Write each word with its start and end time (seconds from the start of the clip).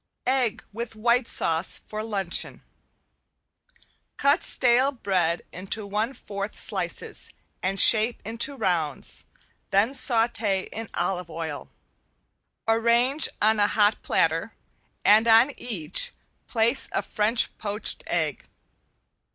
~EGG 0.25 0.63
WITH 0.73 0.95
WHITE 0.95 1.27
SAUCE 1.27 1.81
FOR 1.85 2.01
LUNCHEON~ 2.01 2.63
Cut 4.17 4.41
stale 4.41 4.91
bread 4.91 5.43
into 5.51 5.85
one 5.85 6.13
fourth 6.15 6.59
slices 6.59 7.31
and 7.61 7.79
shape 7.79 8.19
into 8.25 8.55
rounds, 8.55 9.25
then 9.69 9.93
saute 9.93 10.63
in 10.71 10.89
olive 10.95 11.29
oil. 11.29 11.69
Arrange 12.67 13.29
on 13.43 13.59
a 13.59 13.67
hot 13.67 14.01
platter 14.01 14.53
and 15.05 15.27
on 15.27 15.51
each 15.59 16.13
place 16.47 16.89
a 16.93 17.03
French 17.03 17.55
poached 17.59 18.03
egg. 18.07 18.47